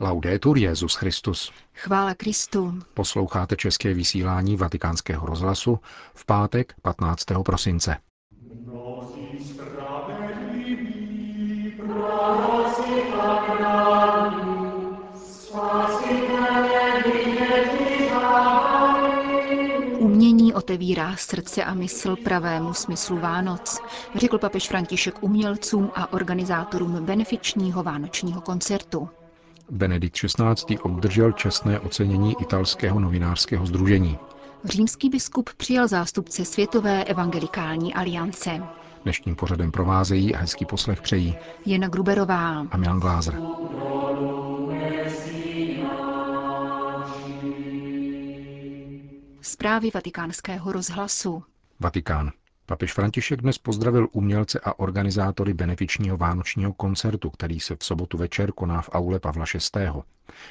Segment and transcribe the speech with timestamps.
[0.00, 1.52] Laudetur Jezus Christus.
[1.74, 2.78] Chvála Kristu.
[2.94, 5.78] Posloucháte české vysílání Vatikánského rozhlasu
[6.14, 7.24] v pátek 15.
[7.44, 7.96] prosince.
[19.98, 23.80] Umění otevírá srdce a mysl pravému smyslu Vánoc,
[24.14, 29.08] řekl papež František umělcům a organizátorům benefičního vánočního koncertu.
[29.70, 30.78] Benedikt XVI.
[30.78, 34.18] obdržel čestné ocenění italského novinářského združení.
[34.64, 38.62] Římský biskup přijal zástupce Světové evangelikální aliance.
[39.02, 41.34] Dnešním pořadem provázejí a hezký poslech přejí
[41.66, 43.40] Jena Gruberová a Milan Glázer.
[49.40, 51.42] Zprávy vatikánského rozhlasu.
[51.80, 52.30] Vatikán.
[52.66, 58.52] Papež František dnes pozdravil umělce a organizátory benefičního vánočního koncertu, který se v sobotu večer
[58.52, 59.44] koná v aule Pavla
[59.76, 59.88] VI.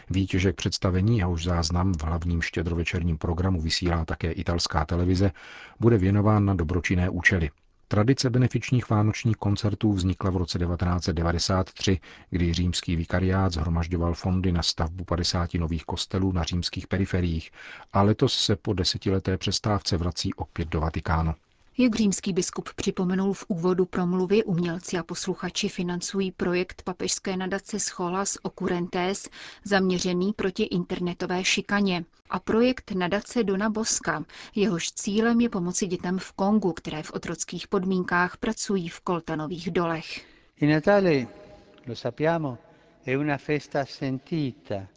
[0.10, 5.32] Výtěžek představení, jehož záznam v hlavním štědrovečerním programu vysílá také italská televize,
[5.80, 7.50] bude věnován na dobročinné účely.
[7.88, 15.04] Tradice benefičních vánočních koncertů vznikla v roce 1993, kdy římský vikariát zhromažďoval fondy na stavbu
[15.04, 17.52] 50 nových kostelů na římských periferiích
[17.94, 21.36] a letos se po desetileté přestávce vrací opět do Vatikánu.
[21.78, 28.38] Jak římský biskup připomenul v úvodu promluvy, umělci a posluchači financují projekt papežské nadace Scholas
[28.42, 29.30] Occurrentes
[29.64, 36.32] zaměřený proti internetové šikaně a projekt nadace Dona Boska, jehož cílem je pomoci dětem v
[36.32, 40.26] Kongu, které v otrockých podmínkách pracují v koltanových dolech.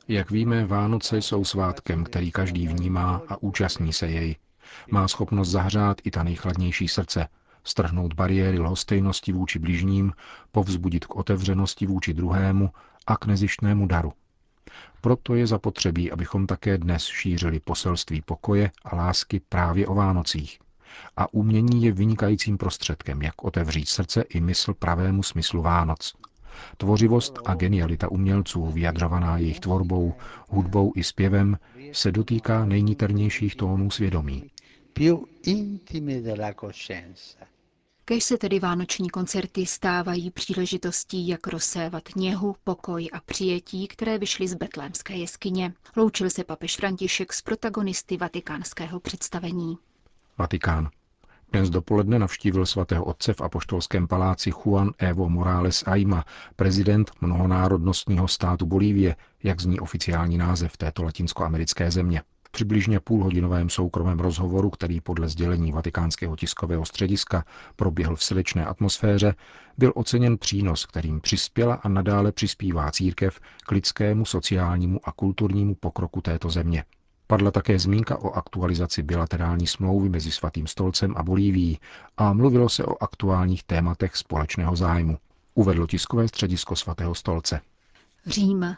[0.09, 4.37] Jak víme, Vánoce jsou svátkem, který každý vnímá a účastní se jej.
[4.91, 7.29] Má schopnost zahřát i ta nejchladnější srdce,
[7.65, 10.13] strhnout bariéry lhostejnosti vůči blížním,
[10.53, 12.71] povzbudit k otevřenosti vůči druhému
[13.07, 14.13] a k nezištnému daru.
[15.01, 20.59] Proto je zapotřebí, abychom také dnes šířili poselství pokoje a lásky právě o Vánocích.
[21.17, 26.15] A umění je vynikajícím prostředkem, jak otevřít srdce i mysl pravému smyslu Vánoc.
[26.77, 30.15] Tvořivost a genialita umělců, vyjadrovaná jejich tvorbou,
[30.49, 31.59] hudbou i zpěvem,
[31.93, 34.51] se dotýká nejniternějších tónů svědomí
[34.97, 37.39] più intime della coscienza.
[38.05, 44.49] Kež se tedy vánoční koncerty stávají příležitostí, jak rozsévat něhu, pokoj a přijetí, které vyšly
[44.49, 45.73] z betlémské jeskyně.
[45.97, 49.79] Loučil se papež František s protagonisty vatikánského představení.
[50.39, 50.89] Vatikán.
[51.53, 56.25] Dnes dopoledne navštívil svatého otce v apoštolském paláci Juan Evo Morales Aima,
[56.57, 62.23] prezident mnohonárodnostního státu Bolívie, jak zní oficiální název této latinskoamerické země
[62.57, 67.45] přibližně půlhodinovém soukromém rozhovoru, který podle sdělení vatikánského tiskového střediska
[67.77, 69.35] proběhl v srdečné atmosféře,
[69.79, 76.21] byl oceněn přínos, kterým přispěla a nadále přispívá církev k lidskému, sociálnímu a kulturnímu pokroku
[76.21, 76.85] této země.
[77.27, 81.79] Padla také zmínka o aktualizaci bilaterální smlouvy mezi Svatým stolcem a Bolívií
[82.17, 85.19] a mluvilo se o aktuálních tématech společného zájmu,
[85.55, 87.61] uvedlo tiskové středisko Svatého stolce.
[88.27, 88.77] Řím.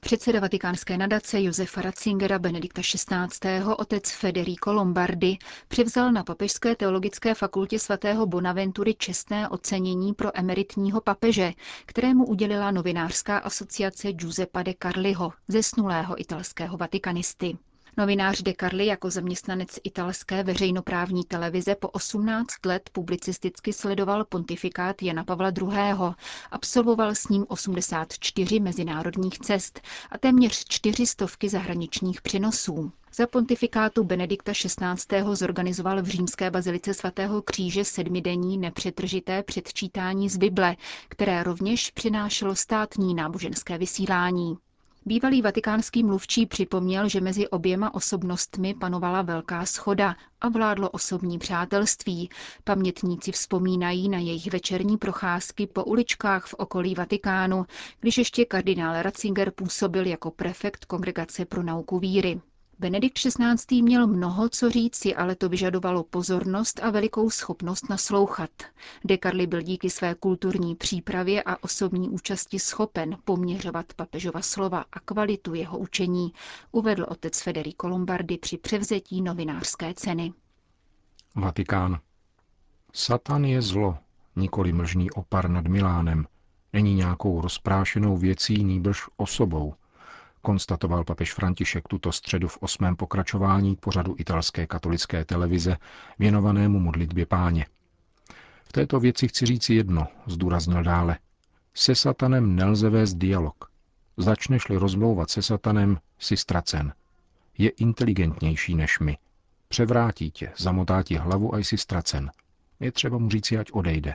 [0.00, 3.62] Předseda vatikánské nadace Josefa Ratzingera Benedikta XVI.
[3.76, 5.38] otec Federico Lombardi
[5.68, 11.52] převzal na Papežské teologické fakultě svatého Bonaventury čestné ocenění pro emeritního papeže,
[11.86, 17.58] kterému udělila novinářská asociace Giuseppa de Carliho, zesnulého italského vatikanisty.
[17.98, 25.24] Novinář De Carli jako zaměstnanec italské veřejnoprávní televize po 18 let publicisticky sledoval pontifikát Jana
[25.24, 26.14] Pavla II.
[26.50, 32.92] Absolvoval s ním 84 mezinárodních cest a téměř čtyři stovky zahraničních přenosů.
[33.14, 35.22] Za pontifikátu Benedikta XVI.
[35.32, 40.76] zorganizoval v římské bazilice svatého kříže sedmidenní nepřetržité předčítání z Bible,
[41.08, 44.56] které rovněž přinášelo státní náboženské vysílání.
[45.08, 52.30] Bývalý vatikánský mluvčí připomněl, že mezi oběma osobnostmi panovala velká schoda a vládlo osobní přátelství.
[52.64, 57.66] Pamětníci vzpomínají na jejich večerní procházky po uličkách v okolí Vatikánu,
[58.00, 62.40] když ještě kardinál Ratzinger působil jako prefekt Kongregace pro nauku víry.
[62.80, 63.82] Benedikt XVI.
[63.82, 68.50] měl mnoho co říci, ale to vyžadovalo pozornost a velikou schopnost naslouchat.
[69.04, 75.54] Dekarli byl díky své kulturní přípravě a osobní účasti schopen poměřovat papežova slova a kvalitu
[75.54, 76.32] jeho učení,
[76.72, 80.32] uvedl otec Federico Lombardi při převzetí novinářské ceny.
[81.34, 81.98] Vatikán.
[82.94, 83.98] Satan je zlo,
[84.36, 86.26] nikoli mlžný opar nad Milánem.
[86.72, 89.74] Není nějakou rozprášenou věcí, nýbrž osobou–
[90.42, 95.76] konstatoval papež František tuto středu v osmém pokračování pořadu italské katolické televize
[96.18, 97.66] věnovanému modlitbě páně.
[98.64, 101.18] V této věci chci říci jedno, zdůraznil dále.
[101.74, 103.70] Se satanem nelze vést dialog.
[104.16, 106.92] Začneš-li rozmlouvat se satanem, si ztracen.
[107.58, 109.18] Je inteligentnější než my.
[109.68, 112.30] Převrátí tě, zamotá ti hlavu a jsi ztracen.
[112.80, 114.14] Je třeba mu říci, ať odejde.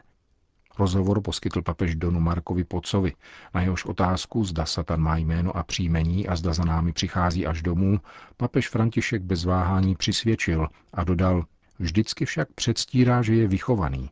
[0.79, 3.13] Rozhovor poskytl papež Donu Markovi Pocovi.
[3.53, 7.61] Na jehož otázku, zda Satan má jméno a příjmení a zda za námi přichází až
[7.61, 7.99] domů,
[8.37, 11.45] papež František bez váhání přisvědčil a dodal,
[11.79, 14.09] vždycky však předstírá, že je vychovaný.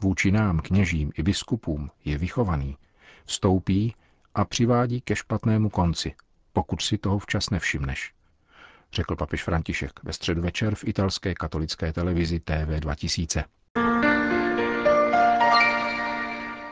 [0.00, 2.76] Vůči nám, kněžím i biskupům, je vychovaný.
[3.24, 3.94] Vstoupí
[4.34, 6.14] a přivádí ke špatnému konci,
[6.52, 8.12] pokud si toho včas nevšimneš
[8.94, 13.44] řekl papež František ve středu večer v italské katolické televizi TV 2000.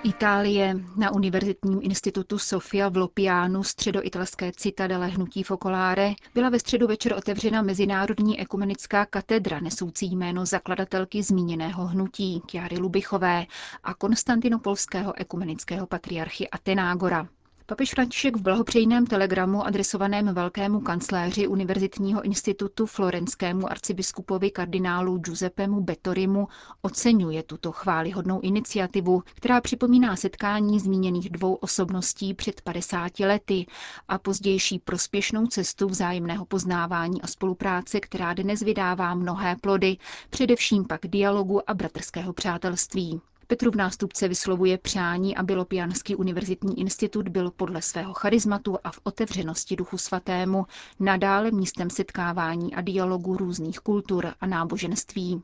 [0.02, 0.76] Itálie.
[0.96, 7.62] Na Univerzitním institutu Sofia v Lopiánu středoitalské citadele Hnutí Focolare byla ve středu večer otevřena
[7.62, 13.46] Mezinárodní ekumenická katedra nesoucí jméno zakladatelky zmíněného hnutí Kiary Lubichové
[13.84, 17.28] a konstantinopolského ekumenického patriarchy Atenágora.
[17.70, 26.48] Papež František v blahopřejném telegramu adresovaném velkému kancléři Univerzitního institutu florenskému arcibiskupovi kardinálu Giuseppemu Bettorimu
[26.82, 33.66] oceňuje tuto chválihodnou iniciativu, která připomíná setkání zmíněných dvou osobností před 50 lety
[34.08, 39.96] a pozdější prospěšnou cestu vzájemného poznávání a spolupráce, která dnes vydává mnohé plody,
[40.30, 43.20] především pak dialogu a bratrského přátelství.
[43.50, 49.76] Petrův nástupce vyslovuje přání, aby Lopianský univerzitní institut byl podle svého charizmatu a v otevřenosti
[49.76, 50.66] duchu svatému
[51.00, 55.42] nadále místem setkávání a dialogu různých kultur a náboženství.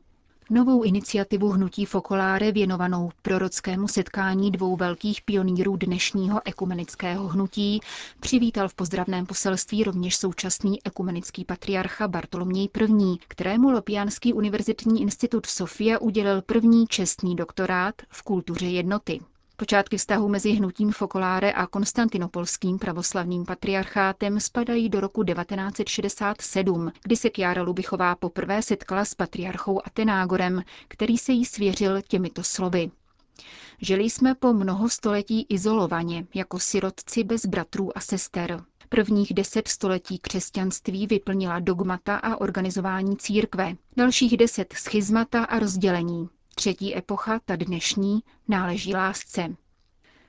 [0.49, 7.79] Novou iniciativu Hnutí Fokoláre věnovanou prorockému setkání dvou velkých pionýrů dnešního ekumenického hnutí
[8.19, 15.99] přivítal v pozdravném poselství rovněž současný ekumenický patriarcha Bartoloměj I., kterému Lopiánský univerzitní institut Sofia
[15.99, 19.19] udělil první čestný doktorát v kultuře jednoty.
[19.59, 27.29] Počátky vztahu mezi hnutím Fokoláre a konstantinopolským pravoslavným patriarchátem spadají do roku 1967, kdy se
[27.29, 32.91] Kjára Lubichová poprvé setkala s patriarchou Atenágorem, který se jí svěřil těmito slovy.
[33.81, 38.63] Žili jsme po mnoho století izolovaně, jako sirotci bez bratrů a sester.
[38.89, 46.29] Prvních deset století křesťanství vyplnila dogmata a organizování církve, dalších deset schizmata a rozdělení.
[46.57, 49.55] Třetí epocha, ta dnešní, náleží lásce.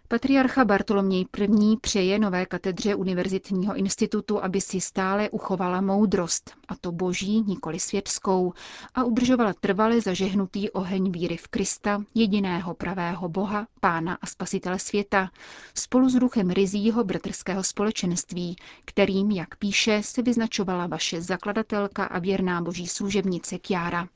[0.09, 1.77] Patriarcha Bartoloměj I.
[1.81, 8.53] přeje nové katedře Univerzitního institutu, aby si stále uchovala moudrost, a to boží, nikoli světskou,
[8.95, 15.31] a udržovala trvale zažehnutý oheň víry v Krista, jediného pravého Boha, Pána a Spasitele světa,
[15.75, 22.63] spolu s ruchem rizího bratrského společenství, kterým, jak píše, se vyznačovala vaše zakladatelka a věrná
[22.63, 24.09] boží služebnice Kiara.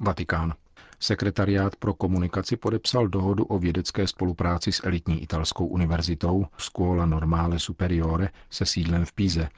[0.00, 0.54] Vatikán.
[1.00, 8.28] Sekretariát pro komunikaci podepsal dohodu o vědecké spolupráci s elitní italskou univerzitou Scuola Normale Superiore
[8.50, 9.48] se sídlem v Píze,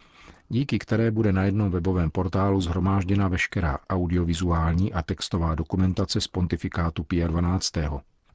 [0.49, 7.05] díky které bude na jednom webovém portálu zhromážděna veškerá audiovizuální a textová dokumentace z pontifikátu
[7.05, 7.73] Pia 12.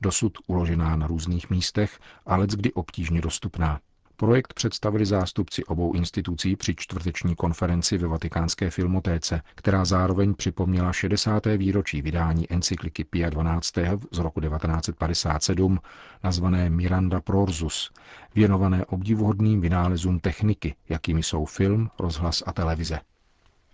[0.01, 3.79] Dosud uložená na různých místech, ale kdy obtížně dostupná.
[4.19, 11.45] Projekt představili zástupci obou institucí při čtvrteční konferenci ve Vatikánské filmotéce, která zároveň připomněla 60.
[11.57, 13.73] výročí vydání encykliky Pia 12.
[14.11, 15.79] z roku 1957,
[16.23, 17.91] nazvané Miranda Prorsus,
[18.35, 22.99] věnované obdivuhodným vynálezům techniky, jakými jsou film, rozhlas a televize.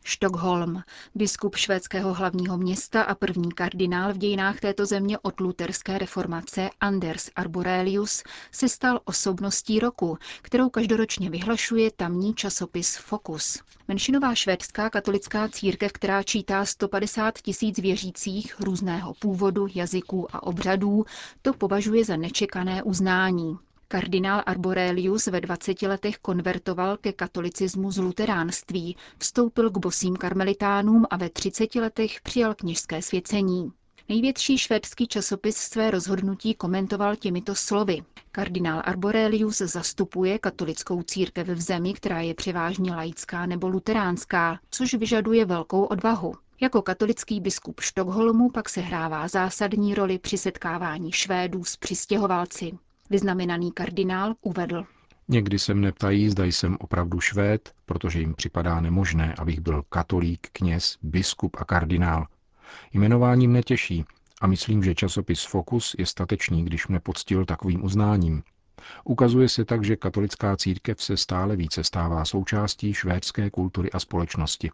[0.06, 0.84] Stockholm.
[1.16, 7.30] Biskup švédského hlavního města a první kardinál v dějinách této země od luterské reformace Anders
[7.36, 13.60] Arborelius se stal osobností roku, kterou každoročně vyhlašuje tamní časopis Focus.
[13.88, 21.06] Menšinová švédská katolická církev, která čítá 150 tisíc věřících různého původu, jazyků a obřadů,
[21.42, 23.58] to považuje za nečekané uznání.
[23.94, 31.18] Kardinál Arborelius ve 20 letech konvertoval ke katolicismu z luteránství, vstoupil k bosým karmelitánům a
[31.18, 33.72] ve 30 letech přijal kněžské svěcení.
[34.10, 38.04] Největší švédský časopis své rozhodnutí komentoval těmito slovy.
[38.32, 45.46] Kardinál Arborelius zastupuje katolickou církev v zemi, která je převážně laická nebo luteránská, což vyžaduje
[45.46, 46.34] velkou odvahu.
[46.62, 52.72] Jako katolický biskup Štokholmu pak sehrává zásadní roli při setkávání Švédů s přistěhovalci.
[53.10, 54.86] Vyznamenaný kardinál uvedl.
[55.28, 60.48] Někdy se mne ptají, zda jsem opravdu švéd, protože jim připadá nemožné, abych byl katolík,
[60.52, 62.28] kněz, biskup a kardinál.
[62.94, 64.06] Jmenování mne těší
[64.42, 68.44] a myslím, že časopis Focus je statečný, když mne poctil takovým uznáním.
[69.04, 74.72] Ukazuje se tak, že katolická církev se stále více stává součástí švédské kultury a společnosti.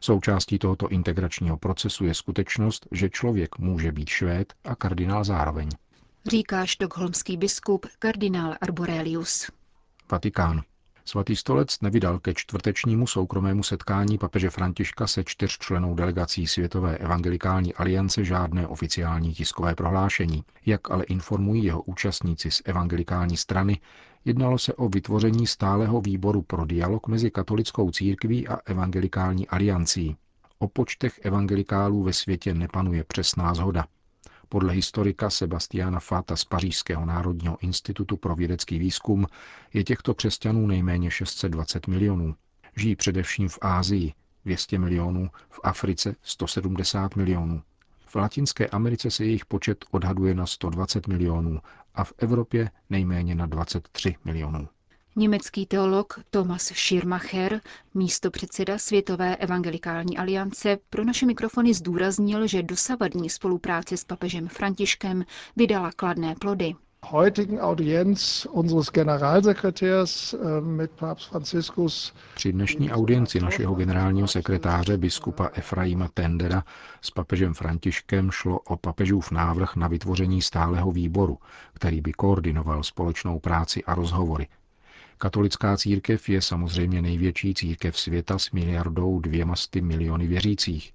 [0.00, 5.68] Součástí tohoto integračního procesu je skutečnost, že člověk může být švéd a kardinál zároveň
[6.26, 9.50] říká štokholmský biskup kardinál Arborelius.
[10.10, 10.62] Vatikán.
[11.04, 18.24] Svatý stolec nevydal ke čtvrtečnímu soukromému setkání papeže Františka se čtyřčlenou delegací Světové evangelikální aliance
[18.24, 20.44] žádné oficiální tiskové prohlášení.
[20.66, 23.80] Jak ale informují jeho účastníci z evangelikální strany,
[24.24, 30.16] jednalo se o vytvoření stáleho výboru pro dialog mezi katolickou církví a evangelikální aliancí.
[30.58, 33.86] O počtech evangelikálů ve světě nepanuje přesná zhoda.
[34.48, 39.26] Podle historika Sebastiana Fata z Pařížského národního institutu pro vědecký výzkum
[39.74, 42.34] je těchto křesťanů nejméně 620 milionů.
[42.76, 44.12] Žijí především v Ázii
[44.44, 47.62] 200 milionů, v Africe 170 milionů.
[48.06, 51.60] V Latinské Americe se jejich počet odhaduje na 120 milionů
[51.94, 54.68] a v Evropě nejméně na 23 milionů.
[55.18, 57.60] Německý teolog Thomas Schirmacher,
[57.94, 65.24] místo předseda Světové evangelikální aliance, pro naše mikrofony zdůraznil, že dosavadní spolupráce s papežem Františkem
[65.56, 66.74] vydala kladné plody.
[67.10, 72.14] heutigen Audienz unseres Generalsekretärs äh, mit Papst Franziskus.
[72.34, 76.64] Při dnešní audienci našeho generálního sekretáře biskupa Efraima Tendera
[77.00, 81.38] s papežem Františkem šlo o papežův návrh na vytvoření stáleho výboru,
[81.72, 84.46] který by koordinoval společnou práci a rozhovory
[85.18, 90.92] Katolická církev je samozřejmě největší církev světa s miliardou dvěmasty miliony věřících.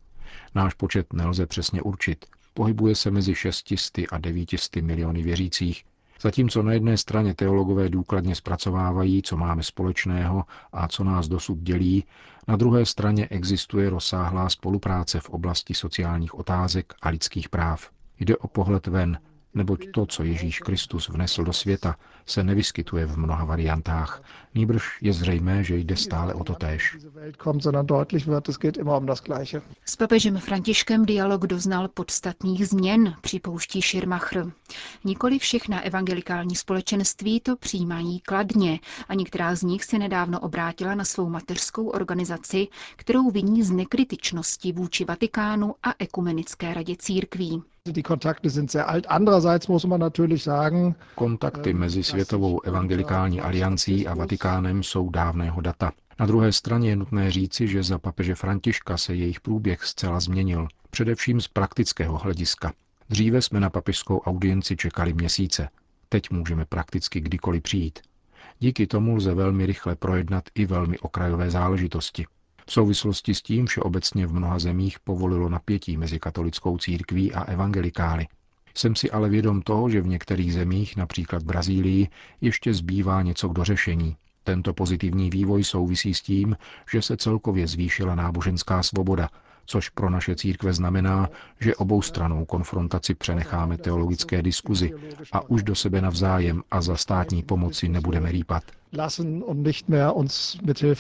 [0.56, 2.25] Náš počet nelze přesně určit.
[2.54, 5.84] Pohybuje se mezi 600 a 900 miliony věřících,
[6.22, 12.04] zatímco na jedné straně teologové důkladně zpracovávají, co máme společného a co nás dosud dělí,
[12.48, 17.90] na druhé straně existuje rozsáhlá spolupráce v oblasti sociálních otázek a lidských práv.
[18.20, 19.20] Jde o pohled ven,
[19.53, 24.24] neboť to, co Ježíš Kristus vnesl do světa, se nevyskytuje v mnoha variantách.
[24.55, 26.98] Nýbrž je zřejmé, že jde stále o to též.
[29.86, 34.51] S papežem Františkem dialog doznal podstatných změn, připouští Schirmacher.
[35.03, 41.05] Nikoli všechna evangelikální společenství to přijímají kladně a některá z nich se nedávno obrátila na
[41.05, 47.63] svou mateřskou organizaci, kterou viní z nekritičnosti vůči Vatikánu a ekumenické radě církví.
[51.16, 55.92] Kontakty ähm, mezi Světovou evangelikální aliancí a Vatikánem jsou dávného data.
[56.20, 60.68] Na druhé straně je nutné říci, že za papeže Františka se jejich průběh zcela změnil,
[60.90, 62.74] především z praktického hlediska.
[63.10, 65.70] Dříve jsme na papežskou audienci čekali měsíce.
[66.10, 68.00] Teď můžeme prakticky kdykoliv přijít.
[68.60, 72.26] Díky tomu lze velmi rychle projednat i velmi okrajové záležitosti.
[72.65, 78.27] V souvislosti s tím všeobecně v mnoha zemích povolilo napětí mezi katolickou církví a evangelikály.
[78.75, 82.08] Jsem si ale vědom toho, že v některých zemích, například Brazílii,
[82.41, 84.15] ještě zbývá něco k dořešení.
[84.44, 86.58] Tento pozitivní vývoj souvisí s tím,
[86.91, 89.30] že se celkově zvýšila náboženská svoboda,
[89.65, 94.94] což pro naše církve znamená, že obou stranou konfrontaci přenecháme teologické diskuzi
[95.32, 98.63] a už do sebe navzájem a za státní pomoci nebudeme rýpat.
[98.94, 99.44] Lassen
[99.88, 100.58] mehr uns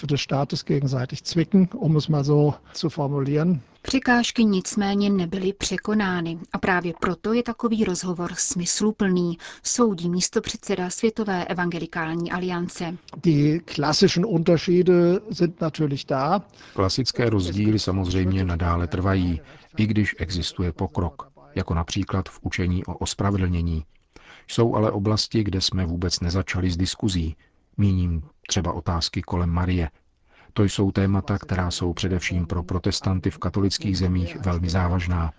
[0.07, 3.61] des Staates gegenseitig zwicken, um es mal so zu formulieren.
[3.81, 11.45] Překážky nicméně nebyly překonány a právě proto je takový rozhovor smysluplný, soudí místo předseda Světové
[11.45, 12.97] evangelikální aliance.
[13.23, 16.41] Die klassischen Unterschiede sind natürlich da.
[16.73, 19.41] Klasické rozdíly samozřejmě nadále trvají,
[19.77, 23.85] i když existuje pokrok, jako například v učení o ospravedlnění.
[24.47, 27.35] Jsou ale oblasti, kde jsme vůbec nezačali s diskuzí,
[27.77, 29.89] míním třeba otázky kolem Marie,
[30.53, 35.31] to jsou témata, která jsou především pro protestanty v katolických zemích velmi závažná.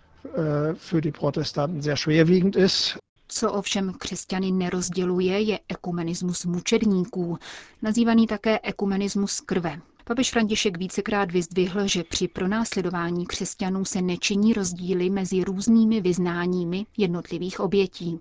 [3.28, 7.38] Co ovšem křesťany nerozděluje, je ekumenismus mučedníků,
[7.82, 9.80] nazývaný také ekumenismus krve.
[10.04, 17.60] Papež František vícekrát vyzdvihl, že při pronásledování křesťanů se nečiní rozdíly mezi různými vyznáními jednotlivých
[17.60, 18.20] obětí.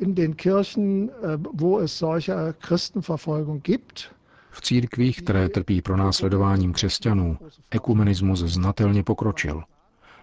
[0.00, 4.00] In den Kirchen, äh, wo es solche Christenverfolgung gibt,
[4.54, 7.38] v církvích, které trpí pronásledováním křesťanů,
[7.70, 9.62] ekumenismus znatelně pokročil.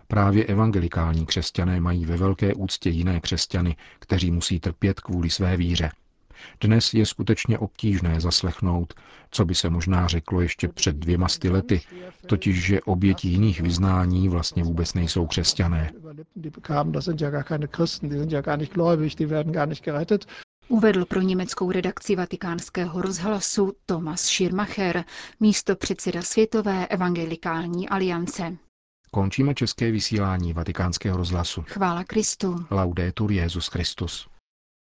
[0.08, 5.92] Právě evangelikální křesťané mají ve velké úctě jiné křesťany, kteří musí trpět kvůli své víře.
[6.62, 8.94] Dnes je skutečně obtížné zaslechnout,
[9.32, 11.82] co by se možná řeklo ještě před dvěma sty lety,
[12.26, 15.92] totiž že oběti jiných vyznání vlastně vůbec nejsou křesťané.
[20.72, 25.03] Uvedl pro německou redakci vatikánského rozhlasu Thomas Schirmacher,
[25.39, 28.58] místo předseda Světové evangelikální aliance.
[29.12, 31.63] Končíme české vysílání vatikánského rozhlasu.
[31.68, 32.65] Chvála Kristu.
[32.72, 34.31] Laudetur Jezus Christus.